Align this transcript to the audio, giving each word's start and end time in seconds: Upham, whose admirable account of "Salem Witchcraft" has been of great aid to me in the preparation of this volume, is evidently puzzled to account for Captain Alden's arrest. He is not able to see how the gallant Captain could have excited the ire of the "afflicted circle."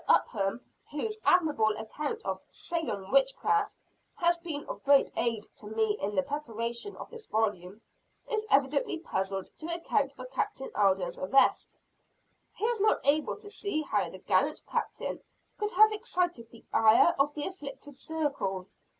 Upham, 0.07 0.65
whose 0.89 1.19
admirable 1.23 1.77
account 1.77 2.25
of 2.25 2.41
"Salem 2.49 3.11
Witchcraft" 3.11 3.83
has 4.15 4.35
been 4.39 4.65
of 4.65 4.83
great 4.83 5.11
aid 5.15 5.47
to 5.57 5.67
me 5.67 5.95
in 6.01 6.15
the 6.15 6.23
preparation 6.23 6.95
of 6.95 7.11
this 7.11 7.27
volume, 7.27 7.81
is 8.27 8.43
evidently 8.49 8.97
puzzled 8.97 9.55
to 9.57 9.67
account 9.67 10.11
for 10.13 10.25
Captain 10.25 10.71
Alden's 10.75 11.19
arrest. 11.19 11.77
He 12.55 12.65
is 12.65 12.81
not 12.81 12.97
able 13.03 13.35
to 13.37 13.49
see 13.51 13.83
how 13.83 14.09
the 14.09 14.17
gallant 14.17 14.63
Captain 14.65 15.21
could 15.59 15.71
have 15.73 15.91
excited 15.91 16.49
the 16.49 16.65
ire 16.73 17.13
of 17.19 17.35
the 17.35 17.45
"afflicted 17.45 17.95
circle." 17.95 18.65